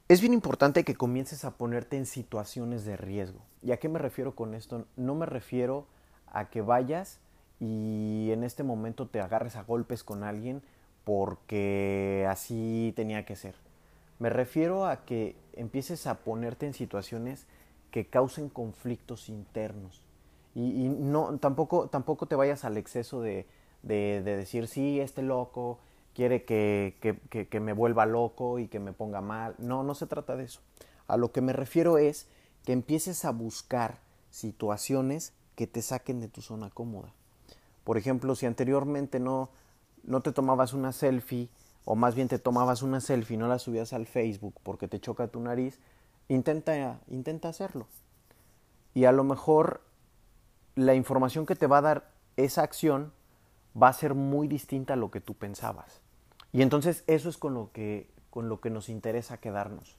Es 0.10 0.22
bien 0.22 0.34
importante 0.34 0.84
que 0.84 0.96
comiences 0.96 1.46
a 1.46 1.51
ponerte 1.51 1.98
en 1.98 2.06
situaciones 2.06 2.86
de 2.86 2.98
riesgo. 2.98 3.39
¿Y 3.62 3.72
a 3.72 3.77
qué 3.77 3.89
me 3.89 4.00
refiero 4.00 4.36
con 4.36 4.54
esto? 4.54 4.86
No 4.96 5.16
me 5.16 5.25
refiero 5.25 5.88
a 6.27 6.50
que 6.50 6.62
vayas 6.62 7.20
y 7.60 8.30
en 8.32 8.44
este 8.44 8.63
momento 8.63 9.08
te 9.08 9.22
agarres 9.22 9.56
a 9.56 9.63
golpes 9.63 10.04
con 10.04 10.24
alguien 10.24 10.62
porque 11.04 12.25
así 12.30 12.94
tenía 12.96 13.25
que 13.25 13.36
ser. 13.36 13.56
Me 14.19 14.29
refiero 14.29 14.86
a 14.86 15.05
que 15.05 15.36
empieces 15.53 16.07
a 16.07 16.19
ponerte 16.19 16.65
en 16.65 16.74
situaciones 16.74 17.45
que 17.91 18.07
causen 18.07 18.50
conflictos 18.50 19.29
internos. 19.29 20.01
Y, 20.55 20.89
no, 20.89 21.38
tampoco, 21.38 21.88
tampoco 21.88 22.25
te 22.25 22.36
vayas 22.36 22.65
al 22.65 22.77
exceso 22.77 23.21
de, 23.21 23.45
de, 23.83 24.21
de 24.24 24.38
decir, 24.38 24.67
sí, 24.67 25.00
este 25.00 25.21
loco, 25.21 25.79
quiere 26.17 26.45
que, 26.45 26.97
que, 27.29 27.59
me 27.59 27.74
vuelva 27.74 28.07
loco 28.07 28.57
y 28.57 28.67
que 28.69 28.79
me 28.79 28.91
ponga 28.91 29.21
mal. 29.21 29.53
No, 29.59 29.83
no 29.83 29.93
se 29.93 30.07
trata 30.07 30.36
de 30.36 30.45
eso. 30.45 30.62
A 31.05 31.15
lo 31.15 31.31
que 31.31 31.41
me 31.41 31.53
refiero 31.53 32.00
es 32.00 32.27
que 32.65 32.74
empieces 32.74 33.24
a 33.24 33.29
buscar 33.29 34.00
situaciones 34.31 35.33
que 35.53 35.67
te 35.67 35.83
saquen 35.83 36.19
de 36.19 36.27
tu 36.27 36.41
zona 36.41 36.71
cómoda. 36.71 37.13
Por 37.83 38.00
ejemplo, 38.00 38.33
si 38.33 38.47
anteriormente 38.47 39.19
no, 39.19 39.51
no 40.05 40.21
te 40.21 40.31
tomabas 40.31 40.74
una 40.74 40.91
selfie, 40.91 41.50
o 41.89 41.96
más 41.96 42.15
bien 42.15 42.27
te 42.27 42.38
tomabas 42.38 42.82
una 42.82 43.00
selfie 43.00 43.38
no 43.38 43.48
la 43.48 43.60
subías 43.60 43.94
al 43.94 44.08
Facebook 44.08 44.56
porque 44.62 44.89
te 44.89 45.00
choca 45.00 45.29
tu 45.29 45.39
nariz, 45.39 45.79
intenta, 46.27 47.00
intenta 47.08 47.48
hacerlo. 47.48 47.88
Y 48.94 49.06
a 49.06 49.13
lo 49.13 49.24
mejor 49.24 49.79
la 50.75 50.96
información 50.96 51.46
que 51.46 51.56
te 51.56 51.65
va 51.65 51.77
a 51.77 51.82
dar 51.82 52.12
esa 52.36 52.62
acción 52.62 53.13
va 53.82 53.88
a 53.88 53.94
ser 53.94 54.15
muy 54.15 54.50
distinta 54.50 54.94
a 54.94 54.98
lo 54.98 55.12
que 55.12 55.22
tú 55.22 55.36
pensabas. 55.36 56.01
Y 56.51 56.62
entonces 56.62 57.06
eso 57.08 57.29
es 57.29 57.38
con 57.38 57.53
lo 57.53 57.72
que, 57.72 58.12
con 58.32 58.50
lo 58.50 58.60
que 58.60 58.70
nos 58.70 58.89
interesa 58.89 59.38
quedarnos. 59.38 59.96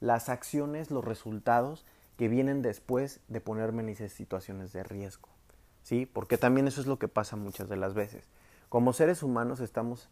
Las 0.00 0.30
acciones, 0.30 0.90
los 0.90 1.04
resultados 1.04 1.86
que 2.16 2.26
vienen 2.26 2.62
después 2.62 3.20
de 3.28 3.40
ponerme 3.40 3.84
en 3.84 3.90
esas 3.90 4.10
situaciones 4.10 4.72
de 4.72 4.82
riesgo. 4.82 5.28
¿Sí? 5.84 6.04
Porque 6.04 6.36
también 6.36 6.66
eso 6.66 6.80
es 6.80 6.88
lo 6.88 6.98
que 6.98 7.06
pasa 7.06 7.36
muchas 7.36 7.68
de 7.68 7.76
las 7.76 7.94
veces. 7.94 8.24
Como 8.68 8.92
seres 8.92 9.22
humanos 9.22 9.60
estamos 9.60 10.08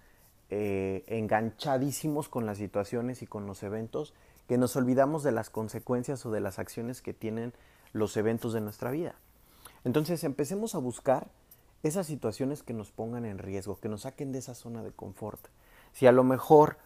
eh, 0.50 1.05
enganchadísimos 1.07 2.29
con 2.29 2.47
las 2.47 2.59
situaciones 2.59 3.23
y 3.23 3.26
con 3.26 3.47
los 3.47 3.62
eventos 3.62 4.15
que 4.47 4.59
nos 4.59 4.76
olvidamos 4.76 5.23
de 5.23 5.33
las 5.33 5.50
consecuencias 5.50 6.25
o 6.25 6.31
de 6.31 6.41
las 6.41 6.59
acciones 6.59 7.03
que 7.03 7.12
tienen 7.12 7.53
los 7.93 8.17
eventos 8.17 8.53
de 8.53 8.61
nuestra 8.61 8.91
vida. 8.91 9.17
Entonces 9.85 10.23
empecemos 10.25 10.75
a 10.75 10.79
buscar 10.79 11.29
esas 11.83 12.07
situaciones 12.07 12.62
que 12.62 12.73
nos 12.73 12.91
pongan 12.91 13.25
en 13.25 13.38
riesgo, 13.38 13.79
que 13.81 13.88
nos 13.88 14.03
saquen 14.03 14.33
de 14.33 14.38
esa 14.38 14.55
zona 14.55 14.83
de 14.83 14.93
confort. 14.93 15.41
Si 15.93 16.07
a 16.07 16.12
lo 16.12 16.25
mejor 16.25 16.79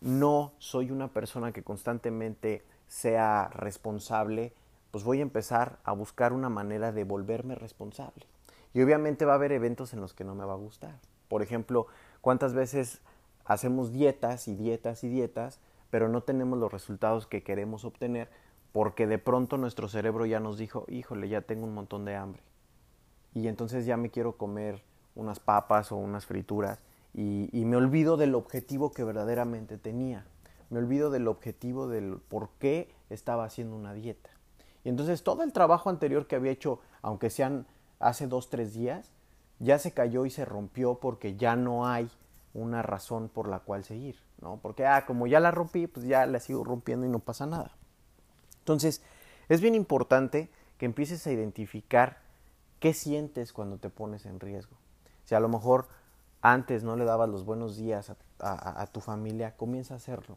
no 0.00 0.52
soy 0.58 0.90
una 0.90 1.08
persona 1.08 1.52
que 1.52 1.62
constantemente 1.62 2.64
sea 2.88 3.48
responsable, 3.48 4.52
pues 4.90 5.04
voy 5.04 5.18
a 5.18 5.22
empezar 5.22 5.78
a 5.84 5.92
buscar 5.92 6.32
una 6.32 6.48
manera 6.48 6.92
de 6.92 7.04
volverme 7.04 7.54
responsable. 7.54 8.26
Y 8.72 8.82
obviamente 8.82 9.24
va 9.24 9.32
a 9.32 9.36
haber 9.36 9.52
eventos 9.52 9.92
en 9.92 10.00
los 10.00 10.14
que 10.14 10.24
no 10.24 10.34
me 10.34 10.44
va 10.44 10.52
a 10.52 10.56
gustar. 10.56 10.98
Por 11.28 11.42
ejemplo, 11.42 11.86
¿cuántas 12.20 12.54
veces 12.54 13.00
hacemos 13.46 13.92
dietas 13.92 14.48
y 14.48 14.54
dietas 14.54 15.04
y 15.04 15.08
dietas, 15.08 15.60
pero 15.90 16.08
no 16.08 16.22
tenemos 16.22 16.58
los 16.58 16.72
resultados 16.72 17.26
que 17.26 17.42
queremos 17.42 17.84
obtener 17.84 18.28
porque 18.72 19.06
de 19.06 19.18
pronto 19.18 19.56
nuestro 19.56 19.88
cerebro 19.88 20.26
ya 20.26 20.38
nos 20.38 20.58
dijo, 20.58 20.84
híjole, 20.88 21.30
ya 21.30 21.40
tengo 21.40 21.64
un 21.64 21.72
montón 21.72 22.04
de 22.04 22.14
hambre. 22.14 22.42
Y 23.32 23.48
entonces 23.48 23.86
ya 23.86 23.96
me 23.96 24.10
quiero 24.10 24.36
comer 24.36 24.82
unas 25.14 25.40
papas 25.40 25.92
o 25.92 25.96
unas 25.96 26.26
frituras 26.26 26.78
y, 27.14 27.64
me 27.64 27.76
olvido 27.76 28.18
del 28.18 28.34
objetivo 28.34 28.92
que 28.92 29.02
verdaderamente 29.02 29.78
tenía. 29.78 30.26
Me 30.68 30.78
olvido 30.78 31.08
del 31.10 31.26
objetivo 31.26 31.88
del 31.88 32.18
por 32.28 32.50
qué 32.58 32.94
estaba 33.08 33.46
haciendo 33.46 33.74
una 33.76 33.94
dieta. 33.94 34.28
Y 34.84 34.90
entonces 34.90 35.22
todo 35.22 35.42
el 35.42 35.54
trabajo 35.54 35.88
anterior 35.88 36.26
que 36.26 36.36
había 36.36 36.52
hecho, 36.52 36.80
aunque 37.00 37.30
sean 37.30 37.66
hace 37.98 38.26
dos, 38.26 38.50
tres 38.50 38.74
días, 38.74 39.14
ya 39.58 39.78
se 39.78 39.92
cayó 39.92 40.26
y 40.26 40.30
se 40.30 40.44
rompió 40.44 40.96
porque 40.96 41.36
ya 41.36 41.56
no 41.56 41.86
hay 41.86 42.10
una 42.56 42.82
razón 42.82 43.28
por 43.28 43.48
la 43.48 43.60
cual 43.60 43.84
seguir, 43.84 44.16
¿no? 44.40 44.58
Porque, 44.62 44.86
ah, 44.86 45.04
como 45.06 45.26
ya 45.26 45.40
la 45.40 45.50
rompí, 45.50 45.86
pues 45.86 46.06
ya 46.06 46.26
la 46.26 46.40
sigo 46.40 46.64
rompiendo 46.64 47.06
y 47.06 47.08
no 47.08 47.18
pasa 47.18 47.46
nada. 47.46 47.76
Entonces, 48.58 49.02
es 49.48 49.60
bien 49.60 49.74
importante 49.74 50.50
que 50.78 50.86
empieces 50.86 51.26
a 51.26 51.32
identificar 51.32 52.18
qué 52.80 52.92
sientes 52.92 53.52
cuando 53.52 53.78
te 53.78 53.90
pones 53.90 54.26
en 54.26 54.40
riesgo. 54.40 54.76
Si 55.24 55.34
a 55.34 55.40
lo 55.40 55.48
mejor 55.48 55.88
antes 56.40 56.84
no 56.84 56.96
le 56.96 57.04
dabas 57.04 57.28
los 57.28 57.44
buenos 57.44 57.76
días 57.76 58.12
a, 58.40 58.86
tu 58.92 59.00
familia, 59.00 59.56
comienza 59.56 59.94
a 59.94 59.96
hacerlo. 59.98 60.36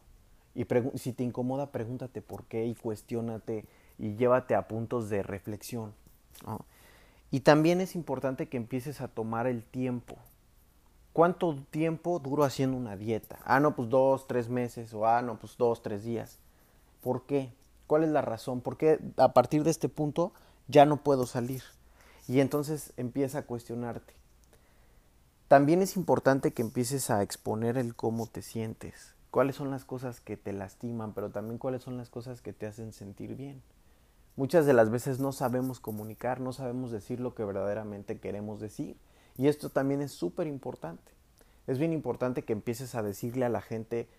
Y 0.56 0.66
si 0.96 1.14
te 1.14 1.24
incomoda, 1.24 1.72
pregúntate 1.72 2.22
por 2.22 2.46
qué 2.46 2.66
y 2.66 2.76
cuestiónate 2.76 3.66
y 3.98 4.16
llévate 4.16 4.56
a 4.56 4.68
puntos 4.68 5.10
de 5.10 5.24
reflexión. 5.24 5.94
Y 7.32 7.42
también 7.42 7.82
es 7.82 7.96
importante 7.96 8.50
que 8.50 8.58
empieces 8.58 9.02
a 9.02 9.08
tomar 9.08 9.48
el 9.48 9.64
tiempo. 9.64 10.16
¿Cuánto 11.14 11.56
tiempo 11.72 12.20
duro 12.20 12.44
haciendo 12.44 12.78
una 12.78 12.96
dieta? 12.96 13.40
Ah, 13.44 13.60
no, 13.60 13.76
pues 13.76 13.90
dos, 13.90 14.28
tres 14.28 14.50
meses, 14.50 14.94
o 14.94 15.08
ah, 15.08 15.22
no, 15.22 15.40
pues 15.40 15.58
dos, 15.58 15.82
tres 15.82 16.04
días. 16.04 16.38
¿Por 17.02 17.24
qué? 17.26 17.52
¿Cuál 17.88 18.04
es 18.04 18.10
la 18.10 18.22
razón? 18.22 18.62
¿Por 18.62 18.78
qué 18.78 19.00
a 19.18 19.34
partir 19.34 19.64
de 19.64 19.72
este 19.72 19.90
punto 19.90 20.32
ya 20.68 20.86
no 20.86 20.98
puedo 20.98 21.26
salir? 21.26 21.64
Y 22.28 22.40
entonces 22.42 22.94
empieza 22.98 23.40
a 23.40 23.46
cuestionarte. 23.46 24.14
También 25.48 25.82
es 25.82 25.98
importante 25.98 26.54
que 26.54 26.62
empieces 26.62 27.10
a 27.10 27.24
exponer 27.24 27.76
el 27.78 27.96
cómo 27.96 28.28
te 28.28 28.44
sientes, 28.44 29.16
cuáles 29.32 29.56
son 29.56 29.72
las 29.72 29.84
cosas 29.84 30.22
que 30.22 30.38
te 30.38 30.54
lastiman, 30.54 31.14
pero 31.14 31.32
también 31.32 31.58
cuáles 31.58 31.82
son 31.82 31.98
las 31.98 32.10
cosas 32.10 32.42
que 32.42 32.54
te 32.54 32.68
hacen 32.68 32.94
sentir 32.94 33.36
bien. 33.36 33.64
Muchas 34.36 34.68
de 34.68 34.74
las 34.74 34.92
veces 34.92 35.20
no 35.20 35.32
sabemos 35.32 35.80
comunicar, 35.80 36.40
no 36.40 36.54
sabemos 36.54 36.92
decir 36.92 37.20
lo 37.20 37.34
que 37.34 37.44
verdaderamente 37.44 38.20
queremos 38.20 38.60
decir. 38.60 38.96
Y 39.40 39.48
esto 39.48 39.70
también 39.70 40.02
es 40.02 40.12
súper 40.12 40.48
importante. 40.48 41.14
Es 41.66 41.80
bien 41.80 41.94
importante 41.94 42.44
que 42.44 42.52
empieces 42.52 42.94
a 42.94 43.02
decirle 43.02 43.46
a 43.46 43.50
la 43.50 43.62
gente 43.62 44.10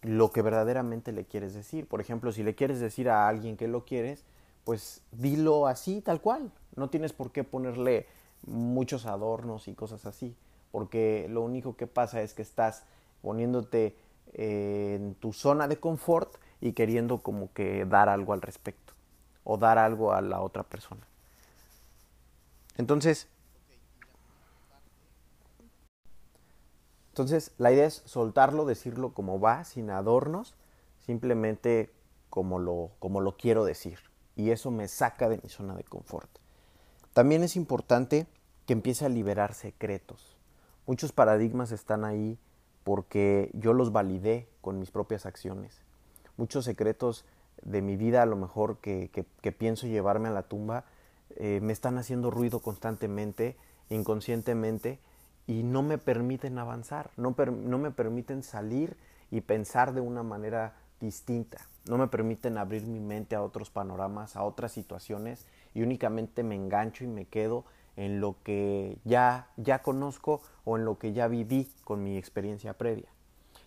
lo 0.00 0.32
que 0.32 0.40
verdaderamente 0.40 1.12
le 1.12 1.26
quieres 1.26 1.52
decir. 1.52 1.86
Por 1.86 2.00
ejemplo, 2.00 2.32
si 2.32 2.42
le 2.42 2.54
quieres 2.54 2.80
decir 2.80 3.10
a 3.10 3.28
alguien 3.28 3.58
que 3.58 3.68
lo 3.68 3.84
quieres, 3.84 4.24
pues 4.64 5.02
dilo 5.12 5.66
así, 5.66 6.00
tal 6.00 6.22
cual. 6.22 6.50
No 6.74 6.88
tienes 6.88 7.12
por 7.12 7.32
qué 7.32 7.44
ponerle 7.44 8.06
muchos 8.46 9.04
adornos 9.04 9.68
y 9.68 9.74
cosas 9.74 10.06
así, 10.06 10.34
porque 10.72 11.26
lo 11.28 11.42
único 11.42 11.76
que 11.76 11.86
pasa 11.86 12.22
es 12.22 12.32
que 12.32 12.40
estás 12.40 12.84
poniéndote 13.20 13.94
eh, 14.32 14.94
en 14.96 15.16
tu 15.16 15.34
zona 15.34 15.68
de 15.68 15.76
confort 15.76 16.34
y 16.62 16.72
queriendo 16.72 17.18
como 17.18 17.52
que 17.52 17.84
dar 17.84 18.08
algo 18.08 18.32
al 18.32 18.40
respecto 18.40 18.94
o 19.44 19.58
dar 19.58 19.76
algo 19.76 20.14
a 20.14 20.22
la 20.22 20.40
otra 20.40 20.62
persona. 20.62 21.06
Entonces, 22.78 23.28
Entonces, 27.16 27.52
la 27.56 27.72
idea 27.72 27.86
es 27.86 28.02
soltarlo, 28.04 28.66
decirlo 28.66 29.14
como 29.14 29.40
va, 29.40 29.64
sin 29.64 29.88
adornos, 29.88 30.54
simplemente 30.98 31.90
como 32.28 32.58
lo, 32.58 32.90
como 32.98 33.22
lo 33.22 33.38
quiero 33.38 33.64
decir. 33.64 34.00
Y 34.34 34.50
eso 34.50 34.70
me 34.70 34.86
saca 34.86 35.30
de 35.30 35.40
mi 35.42 35.48
zona 35.48 35.74
de 35.74 35.82
confort. 35.82 36.28
También 37.14 37.42
es 37.42 37.56
importante 37.56 38.26
que 38.66 38.74
empiece 38.74 39.06
a 39.06 39.08
liberar 39.08 39.54
secretos. 39.54 40.36
Muchos 40.86 41.12
paradigmas 41.12 41.72
están 41.72 42.04
ahí 42.04 42.38
porque 42.84 43.50
yo 43.54 43.72
los 43.72 43.92
validé 43.92 44.46
con 44.60 44.78
mis 44.78 44.90
propias 44.90 45.24
acciones. 45.24 45.80
Muchos 46.36 46.66
secretos 46.66 47.24
de 47.62 47.80
mi 47.80 47.96
vida, 47.96 48.20
a 48.20 48.26
lo 48.26 48.36
mejor 48.36 48.76
que, 48.76 49.08
que, 49.40 49.52
pienso 49.52 49.86
llevarme 49.86 50.28
a 50.28 50.32
la 50.32 50.42
tumba, 50.42 50.84
eh, 51.36 51.60
me 51.62 51.72
están 51.72 51.96
haciendo 51.96 52.30
ruido 52.30 52.60
constantemente, 52.60 53.56
inconscientemente, 53.88 54.98
y 55.46 55.62
no 55.62 55.82
me 55.82 55.98
permiten 55.98 56.58
avanzar, 56.58 57.10
no, 57.16 57.34
no 57.36 57.78
me 57.78 57.90
permiten 57.90 58.42
salir 58.42 58.96
y 59.30 59.40
pensar 59.40 59.94
de 59.94 60.00
una 60.00 60.22
manera 60.22 60.74
distinta, 61.00 61.58
no 61.88 61.98
me 61.98 62.08
permiten 62.08 62.58
abrir 62.58 62.86
mi 62.86 63.00
mente 63.00 63.36
a 63.36 63.42
otros 63.42 63.70
panoramas, 63.70 64.36
a 64.36 64.42
otras 64.42 64.72
situaciones 64.72 65.46
y 65.74 65.82
únicamente 65.82 66.42
me 66.42 66.54
engancho 66.54 67.04
y 67.04 67.08
me 67.08 67.26
quedo 67.26 67.64
en 67.96 68.20
lo 68.20 68.36
que 68.42 68.98
ya, 69.04 69.48
ya 69.56 69.82
conozco 69.82 70.42
o 70.64 70.76
en 70.76 70.84
lo 70.84 70.98
que 70.98 71.12
ya 71.12 71.28
viví 71.28 71.70
con 71.84 72.02
mi 72.02 72.16
experiencia 72.16 72.74
previa. 72.74 73.08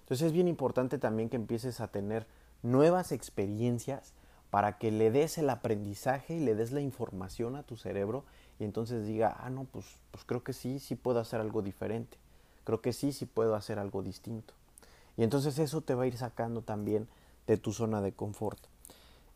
Entonces 0.02 0.28
es 0.28 0.34
bien 0.34 0.48
importante 0.48 0.98
también 0.98 1.30
que 1.30 1.36
empieces 1.36 1.82
a 1.82 1.88
tener 1.88 2.26
nuevas 2.62 3.12
experiencias 3.12 4.14
para 4.50 4.78
que 4.78 4.92
le 4.92 5.12
des 5.12 5.38
el 5.38 5.50
aprendizaje 5.50 6.36
y 6.36 6.40
le 6.40 6.56
des 6.56 6.72
la 6.72 6.82
información 6.82 7.56
a 7.56 7.64
tu 7.64 7.78
cerebro 7.78 8.26
y 8.60 8.66
entonces 8.66 9.08
diga, 9.08 9.38
ah, 9.40 9.50
no, 9.50 9.64
pues, 9.64 9.86
pues 10.12 10.26
creo 10.26 10.44
que 10.44 10.54
sí, 10.54 10.80
sí 10.80 10.96
puedo 10.96 11.20
hacer 11.20 11.40
algo 11.40 11.62
diferente, 11.62 12.18
creo 12.66 12.82
que 12.82 12.94
sí, 12.94 13.14
sí 13.14 13.26
puedo 13.26 13.56
hacer 13.56 13.80
algo 13.80 14.04
distinto. 14.04 14.54
Y 15.18 15.24
entonces 15.24 15.58
eso 15.60 15.82
te 15.82 15.96
va 15.96 16.04
a 16.04 16.08
ir 16.08 16.18
sacando 16.18 16.62
también 16.62 17.08
de 17.48 17.58
tu 17.58 17.74
zona 17.74 18.02
de 18.02 18.12
confort. 18.12 18.60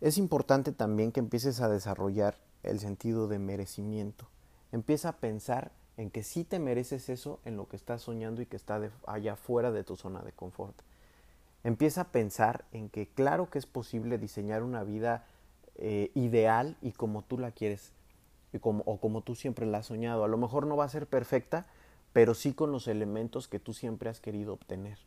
Es 0.01 0.17
importante 0.17 0.71
también 0.71 1.11
que 1.11 1.19
empieces 1.19 1.61
a 1.61 1.69
desarrollar 1.69 2.37
el 2.63 2.79
sentido 2.79 3.27
de 3.27 3.39
merecimiento. 3.39 4.27
Empieza 4.71 5.09
a 5.09 5.17
pensar 5.17 5.71
en 5.97 6.09
que 6.09 6.23
sí 6.23 6.43
te 6.43 6.59
mereces 6.59 7.09
eso 7.09 7.39
en 7.45 7.57
lo 7.57 7.67
que 7.67 7.75
estás 7.75 8.01
soñando 8.01 8.41
y 8.41 8.45
que 8.45 8.55
está 8.55 8.81
allá 9.07 9.35
fuera 9.35 9.71
de 9.71 9.83
tu 9.83 9.95
zona 9.95 10.21
de 10.21 10.31
confort. 10.31 10.75
Empieza 11.63 12.01
a 12.01 12.11
pensar 12.11 12.65
en 12.71 12.89
que 12.89 13.07
claro 13.07 13.49
que 13.49 13.59
es 13.59 13.65
posible 13.65 14.17
diseñar 14.17 14.63
una 14.63 14.83
vida 14.83 15.25
eh, 15.75 16.11
ideal 16.13 16.75
y 16.81 16.91
como 16.91 17.21
tú 17.21 17.37
la 17.37 17.51
quieres 17.51 17.91
como, 18.59 18.83
o 18.85 18.99
como 18.99 19.21
tú 19.21 19.35
siempre 19.35 19.65
la 19.65 19.79
has 19.79 19.87
soñado. 19.87 20.23
A 20.23 20.27
lo 20.27 20.37
mejor 20.37 20.67
no 20.67 20.77
va 20.77 20.85
a 20.85 20.89
ser 20.89 21.07
perfecta, 21.07 21.65
pero 22.13 22.33
sí 22.33 22.53
con 22.53 22.71
los 22.71 22.87
elementos 22.87 23.47
que 23.47 23.59
tú 23.59 23.73
siempre 23.73 24.09
has 24.09 24.19
querido 24.19 24.53
obtener 24.53 24.99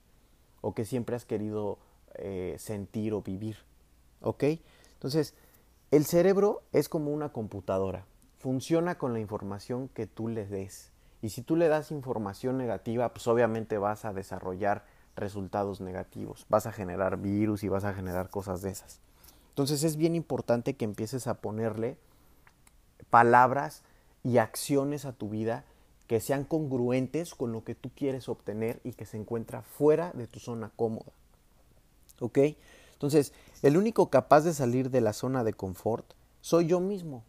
o 0.60 0.74
que 0.74 0.84
siempre 0.84 1.14
has 1.16 1.24
querido 1.24 1.78
eh, 2.14 2.56
sentir 2.58 3.12
o 3.14 3.22
vivir. 3.22 3.58
¿Ok? 4.20 4.44
Entonces, 4.94 5.34
el 5.90 6.04
cerebro 6.04 6.62
es 6.72 6.88
como 6.88 7.12
una 7.12 7.32
computadora. 7.32 8.06
Funciona 8.38 8.98
con 8.98 9.12
la 9.12 9.20
información 9.20 9.88
que 9.88 10.06
tú 10.06 10.28
le 10.28 10.46
des. 10.46 10.90
Y 11.22 11.30
si 11.30 11.42
tú 11.42 11.56
le 11.56 11.68
das 11.68 11.90
información 11.90 12.58
negativa, 12.58 13.12
pues 13.12 13.26
obviamente 13.28 13.78
vas 13.78 14.04
a 14.04 14.12
desarrollar 14.12 14.84
resultados 15.14 15.80
negativos. 15.80 16.46
Vas 16.48 16.66
a 16.66 16.72
generar 16.72 17.18
virus 17.18 17.62
y 17.62 17.68
vas 17.68 17.84
a 17.84 17.94
generar 17.94 18.28
cosas 18.30 18.62
de 18.62 18.70
esas. 18.70 19.00
Entonces 19.50 19.84
es 19.84 19.96
bien 19.96 20.14
importante 20.14 20.74
que 20.74 20.84
empieces 20.84 21.26
a 21.26 21.40
ponerle 21.40 21.96
palabras 23.10 23.82
y 24.24 24.38
acciones 24.38 25.04
a 25.04 25.12
tu 25.12 25.28
vida 25.28 25.64
que 26.06 26.20
sean 26.20 26.44
congruentes 26.44 27.34
con 27.34 27.52
lo 27.52 27.64
que 27.64 27.74
tú 27.74 27.90
quieres 27.94 28.28
obtener 28.28 28.80
y 28.84 28.92
que 28.92 29.06
se 29.06 29.16
encuentra 29.16 29.62
fuera 29.62 30.12
de 30.12 30.26
tu 30.26 30.38
zona 30.38 30.70
cómoda. 30.76 31.12
¿Ok? 32.20 32.38
Entonces, 32.92 33.32
el 33.62 33.76
único 33.76 34.08
capaz 34.08 34.42
de 34.42 34.54
salir 34.54 34.90
de 34.90 35.00
la 35.00 35.12
zona 35.12 35.44
de 35.44 35.52
confort 35.52 36.12
soy 36.40 36.66
yo 36.66 36.80
mismo. 36.80 37.24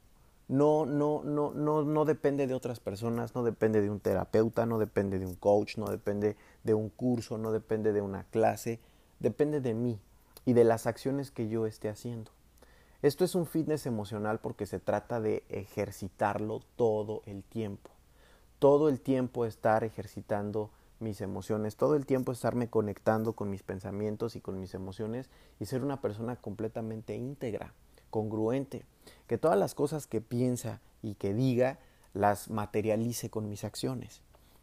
no, 0.47 0.85
no, 0.85 1.23
no, 1.23 1.51
no, 1.51 1.83
no 1.83 2.05
depende 2.05 2.47
de 2.47 2.53
otras 2.53 2.79
personas, 2.79 3.35
no 3.35 3.43
depende 3.43 3.81
de 3.81 3.89
un 3.89 3.99
terapeuta, 3.99 4.65
no 4.65 4.79
depende 4.79 5.19
de 5.19 5.25
un 5.25 5.35
coach, 5.35 5.77
no 5.77 5.87
depende 5.87 6.37
de 6.63 6.73
un 6.73 6.89
curso, 6.89 7.37
no 7.37 7.51
depende 7.51 7.91
de 7.91 8.01
una 8.01 8.23
clase, 8.25 8.79
depende 9.19 9.59
de 9.59 9.73
mí 9.73 9.99
y 10.45 10.53
de 10.53 10.63
las 10.63 10.87
acciones 10.87 11.31
que 11.31 11.49
yo 11.49 11.65
esté 11.65 11.89
haciendo. 11.89 12.31
Esto 13.01 13.23
es 13.23 13.35
un 13.35 13.45
fitness 13.45 13.85
emocional 13.85 14.39
porque 14.39 14.65
se 14.65 14.79
trata 14.79 15.21
de 15.21 15.43
ejercitarlo 15.49 16.61
todo 16.75 17.21
el 17.25 17.43
tiempo. 17.43 17.91
Todo 18.57 18.89
el 18.89 18.99
tiempo 19.01 19.45
estar 19.45 19.83
ejercitando 19.83 20.71
mis 20.99 21.21
emociones, 21.21 21.75
todo 21.75 21.95
el 21.95 22.07
tiempo 22.07 22.31
estarme 22.31 22.69
conectando 22.69 23.33
con 23.33 23.51
mis 23.51 23.61
pensamientos 23.61 24.35
y 24.35 24.41
con 24.41 24.59
mis 24.59 24.73
emociones 24.73 25.29
y 25.59 25.65
ser 25.65 25.83
una 25.83 26.01
persona 26.01 26.37
completamente 26.37 27.15
íntegra, 27.15 27.73
congruente, 28.09 28.83
que 29.27 29.37
todas 29.37 29.59
las 29.59 29.75
cosas 29.75 30.07
que 30.07 30.21
piensa 30.21 30.81
y 31.03 31.13
que 31.13 31.35
diga 31.35 31.77
las 32.13 32.49
materialice 32.49 33.29
con 33.29 33.47
mis 33.47 33.63
acciones. 33.63 34.21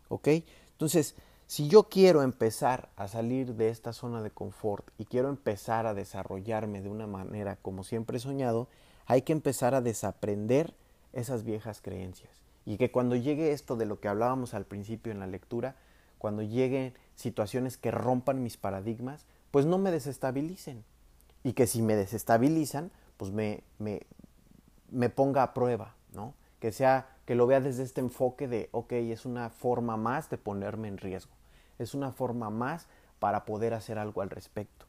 ¿Ok? 0.09 0.29
Entonces, 0.73 1.15
si 1.47 1.69
yo 1.69 1.85
quiero 1.85 2.23
empezar 2.23 2.89
a 2.97 3.09
salir 3.09 3.55
de 3.55 3.69
esta 3.69 3.93
zona 3.93 4.23
de 4.23 4.31
confort 4.31 4.89
y 4.99 5.05
quiero 5.05 5.29
empezar 5.29 5.87
a 5.87 5.95
desarrollarme 5.95 6.81
de 6.81 6.89
una 6.89 7.07
manera 7.07 7.57
como 7.57 7.85
siempre 7.85 8.17
he 8.17 8.21
soñado, 8.21 8.69
hay 9.07 9.23
que 9.23 9.33
empezar 9.33 9.75
a 9.75 9.81
desaprender 9.81 10.75
esas 11.13 11.45
viejas 11.45 11.81
creencias. 11.81 12.31
Y 12.67 12.79
que 12.79 12.91
cuando 12.91 13.15
llegue 13.15 13.53
esto 13.53 13.77
de 13.77 13.87
lo 13.87 14.01
que 14.01 14.09
hablábamos 14.09 14.55
al 14.55 14.65
principio 14.65 15.13
en 15.13 15.21
la 15.21 15.27
lectura, 15.27 15.77
cuando 16.19 16.43
lleguen 16.43 16.95
situaciones 17.15 17.77
que 17.77 17.91
rompan 17.91 18.43
mis 18.43 18.57
paradigmas, 18.57 19.27
pues 19.51 19.67
no 19.67 19.79
me 19.79 19.91
desestabilicen. 19.91 20.85
Y 21.43 21.53
que 21.53 21.67
si 21.67 21.83
me 21.83 21.95
desestabilizan, 21.95 22.91
pues 23.19 23.31
me, 23.31 23.63
me, 23.79 25.11
ponga 25.11 25.43
a 25.43 25.55
prueba, 25.55 25.95
¿no? 26.15 26.35
Que 26.59 26.73
sea, 26.73 27.14
que 27.27 27.35
lo 27.35 27.47
vea 27.47 27.61
desde 27.61 27.83
este 27.83 28.01
enfoque 28.01 28.49
de, 28.49 28.69
ok, 28.73 28.93
es 28.93 29.25
una 29.25 29.51
forma 29.51 29.97
más 29.97 30.31
de 30.31 30.39
ponerme 30.39 30.89
en 30.89 30.99
riesgo. 30.99 31.33
Es 31.79 31.95
una 31.95 32.13
forma 32.13 32.51
más 32.51 32.87
para 33.19 33.45
poder 33.45 33.75
hacer 33.75 33.99
algo 33.99 34.23
al 34.23 34.31
respecto. 34.31 34.87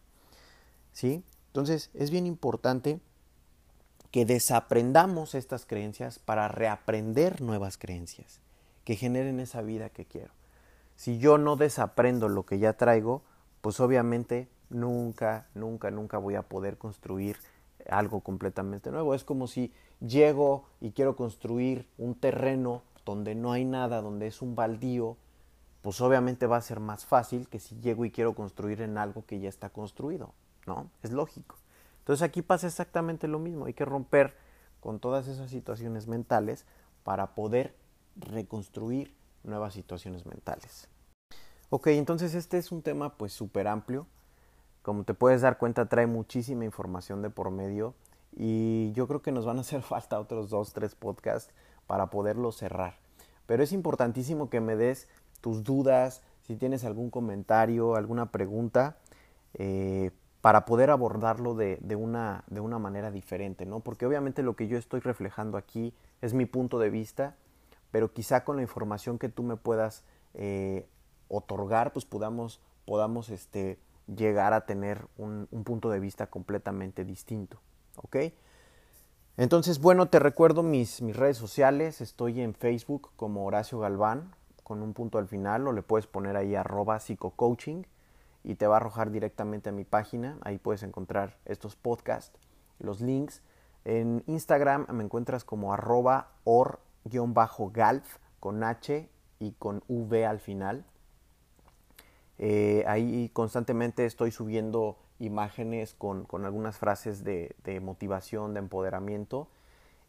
¿Sí? 0.92 1.24
Entonces, 1.48 1.90
es 1.94 2.12
bien 2.12 2.26
importante 2.26 3.00
que 4.12 4.26
desaprendamos 4.26 5.36
estas 5.36 5.66
creencias 5.66 6.20
para 6.20 6.48
reaprender 6.48 7.42
nuevas 7.42 7.78
creencias 7.78 8.40
que 8.84 8.96
generen 8.96 9.40
esa 9.40 9.62
vida 9.62 9.90
que 9.90 10.06
quiero. 10.06 10.32
Si 10.96 11.18
yo 11.18 11.38
no 11.38 11.56
desaprendo 11.56 12.30
lo 12.30 12.46
que 12.46 12.60
ya 12.60 12.74
traigo, 12.74 13.24
pues 13.62 13.80
obviamente 13.80 14.48
nunca, 14.70 15.48
nunca, 15.54 15.92
nunca 15.92 16.18
voy 16.18 16.36
a 16.36 16.44
poder 16.44 16.78
construir 16.78 17.38
algo 17.90 18.22
completamente 18.22 18.92
nuevo. 18.92 19.14
Es 19.14 19.24
como 19.24 19.48
si 19.48 19.74
llego 20.00 20.66
y 20.82 20.92
quiero 20.92 21.16
construir 21.16 21.88
un 21.98 22.16
terreno 22.16 22.84
donde 23.06 23.36
no 23.36 23.52
hay 23.52 23.66
nada, 23.66 24.02
donde 24.02 24.28
es 24.28 24.42
un 24.42 24.56
baldío, 24.56 25.18
pues 25.82 26.02
obviamente 26.02 26.48
va 26.48 26.58
a 26.58 26.62
ser 26.62 26.80
más 26.80 27.06
fácil 27.06 27.48
que 27.48 27.60
si 27.60 27.80
llego 27.80 28.06
y 28.06 28.12
quiero 28.12 28.34
construir 28.34 28.82
en 28.82 28.98
algo 28.98 29.26
que 29.26 29.40
ya 29.40 29.50
está 29.50 29.70
construido, 29.70 30.34
¿no? 30.66 30.90
Es 31.04 31.12
lógico. 31.12 31.58
Entonces 32.00 32.24
aquí 32.24 32.42
pasa 32.42 32.68
exactamente 32.68 33.28
lo 33.28 33.40
mismo, 33.40 33.66
hay 33.66 33.74
que 33.74 33.86
romper 33.86 34.36
con 34.80 35.00
todas 35.00 35.28
esas 35.28 35.50
situaciones 35.50 36.08
mentales 36.08 36.66
para 37.04 37.36
poder 37.36 37.76
reconstruir 38.16 39.16
nuevas 39.44 39.74
situaciones 39.74 40.26
mentales. 40.26 40.88
Ok, 41.70 41.88
entonces 41.88 42.36
este 42.36 42.58
es 42.58 42.72
un 42.72 42.82
tema 42.82 43.18
pues 43.18 43.34
súper 43.34 43.68
amplio. 43.68 44.08
Como 44.82 45.04
te 45.04 45.14
puedes 45.14 45.42
dar 45.42 45.58
cuenta, 45.58 45.88
trae 45.88 46.06
muchísima 46.06 46.66
información 46.66 47.22
de 47.22 47.30
por 47.30 47.50
medio 47.50 47.96
y 48.36 48.92
yo 48.94 49.08
creo 49.08 49.22
que 49.22 49.32
nos 49.32 49.46
van 49.46 49.58
a 49.58 49.62
hacer 49.62 49.82
falta 49.84 50.20
otros 50.20 50.50
dos, 50.50 50.74
tres 50.74 50.96
podcasts 50.96 51.54
para 51.88 52.10
poderlo 52.10 52.52
cerrar. 52.52 52.98
Pero 53.46 53.64
es 53.64 53.72
importantísimo 53.72 54.50
que 54.50 54.62
me 54.62 54.76
des 54.76 55.08
tus 55.42 55.64
dudas, 55.64 56.24
si 56.42 56.56
tienes 56.56 56.84
algún 56.84 57.10
comentario, 57.10 57.96
alguna 57.96 58.32
pregunta, 58.32 58.98
eh, 59.54 60.12
para 60.42 60.66
poder 60.66 60.90
abordarlo 60.90 61.56
de, 61.56 61.78
de, 61.82 61.96
una, 61.96 62.44
de 62.48 62.60
una 62.60 62.80
manera 62.80 63.12
diferente, 63.12 63.66
¿no? 63.66 63.80
Porque 63.80 64.06
obviamente 64.06 64.44
lo 64.44 64.56
que 64.56 64.68
yo 64.68 64.78
estoy 64.78 65.00
reflejando 65.00 65.58
aquí 65.58 65.94
es 66.22 66.34
mi 66.34 66.46
punto 66.46 66.78
de 66.78 66.90
vista 66.90 67.36
pero 67.96 68.12
quizá 68.12 68.44
con 68.44 68.58
la 68.58 68.62
información 68.62 69.18
que 69.18 69.30
tú 69.30 69.42
me 69.42 69.56
puedas 69.56 70.04
eh, 70.34 70.86
otorgar, 71.30 71.94
pues 71.94 72.04
podamos, 72.04 72.60
podamos 72.84 73.30
este, 73.30 73.80
llegar 74.14 74.52
a 74.52 74.66
tener 74.66 75.08
un, 75.18 75.48
punto 75.64 75.90
de 75.90 76.02
vista 76.02 76.28
completamente 76.28 77.06
distinto. 77.06 77.58
¿Ok? 78.04 78.18
Entonces, 79.38 79.80
bueno, 79.80 80.08
te 80.08 80.20
recuerdo 80.20 80.64
mis, 80.64 81.02
mis 81.02 81.16
redes 81.16 81.38
sociales. 81.38 82.02
Estoy 82.02 82.42
en 82.42 82.54
Facebook 82.54 83.12
como 83.16 83.46
Horacio 83.46 83.80
Galván, 83.80 84.34
con 84.64 84.82
un 84.82 84.94
punto 84.94 85.18
al 85.18 85.28
final, 85.28 85.68
o 85.68 85.74
le 85.74 85.82
puedes 85.82 86.08
poner 86.08 86.38
ahí 86.38 86.56
arroba 86.56 87.00
psicocoaching 87.00 87.84
y 88.44 88.56
te 88.56 88.68
va 88.68 88.76
a 88.76 88.78
arrojar 88.78 89.12
directamente 89.12 89.70
a 89.70 89.74
mi 89.74 89.84
página. 89.84 90.38
Ahí 90.42 90.58
puedes 90.58 90.84
encontrar 90.84 91.38
estos 91.46 91.76
podcasts, 91.76 92.38
los 92.80 93.02
links. 93.02 93.42
En 93.84 94.24
Instagram 94.28 94.88
me 94.92 95.04
encuentras 95.04 95.44
como 95.44 95.74
arroba 95.74 96.30
or 96.44 96.80
galf 97.04 98.18
con 98.40 98.64
H 98.64 99.10
y 99.40 99.52
con 99.54 99.84
V 99.88 100.26
al 100.26 100.40
final. 100.40 100.86
Eh, 102.38 102.84
ahí 102.88 103.30
constantemente 103.34 104.06
estoy 104.06 104.32
subiendo 104.32 104.98
imágenes 105.20 105.94
con, 105.94 106.28
algunas 106.46 106.78
frases 106.78 107.24
de, 107.24 107.56
motivación, 107.82 108.54
de 108.54 108.60
empoderamiento. 108.60 109.48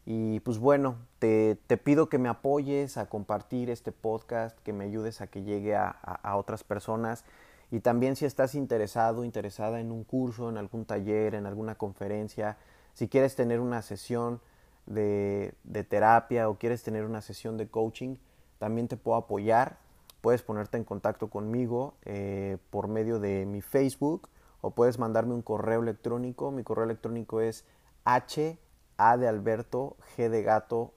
Y 0.05 0.39
pues 0.41 0.57
bueno, 0.57 0.95
te, 1.19 1.57
pido 1.83 2.07
que 2.09 2.17
me 2.17 2.29
apoyes 2.29 2.97
a 2.97 3.07
compartir 3.07 3.69
este 3.69 3.91
podcast, 3.91 4.57
que 4.59 4.73
me 4.73 4.85
ayudes 4.85 5.21
a 5.21 5.27
que 5.27 5.43
llegue 5.43 5.75
a, 5.75 5.89
a, 5.89 6.37
otras 6.37 6.63
personas. 6.63 7.25
Y 7.71 7.81
también 7.81 8.15
si 8.15 8.25
estás 8.25 8.55
interesado, 8.55 9.25
interesada 9.25 9.79
en 9.81 9.91
un 9.91 10.03
curso, 10.03 10.49
en 10.49 10.57
algún 10.57 10.85
taller, 10.85 11.35
en 11.35 11.45
alguna 11.45 11.75
conferencia, 11.75 12.57
si 12.93 13.07
quieres 13.07 13.35
tener 13.35 13.59
una 13.59 13.81
sesión 13.81 14.39
de, 14.87 15.53
terapia 15.89 16.49
o 16.49 16.57
quieres 16.57 16.81
tener 16.81 17.05
una 17.05 17.21
sesión 17.21 17.57
de 17.57 17.67
coaching, 17.67 18.15
también 18.57 18.87
te 18.87 18.97
puedo 18.97 19.17
apoyar. 19.17 19.77
Puedes 20.21 20.41
ponerte 20.41 20.77
en 20.77 20.83
contacto 20.83 21.29
conmigo 21.29 21.93
eh, 22.05 22.57
por 22.71 22.87
medio 22.87 23.19
de 23.19 23.45
mi 23.45 23.61
Facebook 23.61 24.29
o 24.67 24.71
puedes 24.71 24.99
mandarme 24.99 25.33
un 25.33 25.41
correo 25.41 25.81
electrónico. 25.81 26.51
Mi 26.51 26.63
correo 26.63 26.83
electrónico 26.83 27.39
es 27.39 27.65
h 28.03 28.59
a 28.97 29.15
de 29.15 29.27
Alberto 29.29 29.95
g 30.17 30.27
de 30.27 30.43
gato 30.43 30.93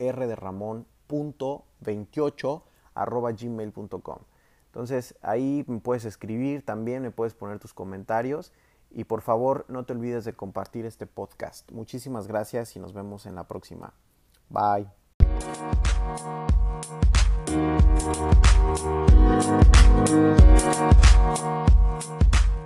r 0.00 0.26
de 0.26 0.34
Ramón 0.34 0.84
punto 1.06 1.64
28 1.80 2.64
arroba 2.94 3.30
gmail.com. 3.30 4.18
Entonces 4.66 5.16
ahí 5.22 5.64
me 5.68 5.78
puedes 5.78 6.04
escribir 6.06 6.64
también, 6.64 7.02
me 7.02 7.12
puedes 7.12 7.34
poner 7.34 7.60
tus 7.60 7.72
comentarios 7.72 8.52
y 8.90 9.04
por 9.04 9.20
favor, 9.22 9.64
no 9.68 9.84
te 9.84 9.92
olvides 9.92 10.24
de 10.24 10.32
compartir 10.32 10.84
este 10.84 11.06
podcast. 11.06 11.70
Muchísimas 11.70 12.26
gracias 12.26 12.74
y 12.74 12.80
nos 12.80 12.94
vemos 12.94 13.26
en 13.26 13.36
la 13.36 13.44
próxima. 13.44 13.94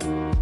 Bye. 0.03 0.32